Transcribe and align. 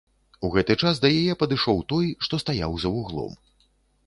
У 0.47 0.49
гэты 0.55 0.75
час 0.83 1.01
да 1.03 1.11
яе 1.19 1.35
падышоў 1.41 1.83
той, 1.93 2.09
што 2.29 2.41
стаяў 2.45 2.71
за 2.87 2.95
вуглом. 2.97 3.39